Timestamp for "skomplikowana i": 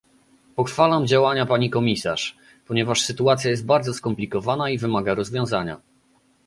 3.93-4.77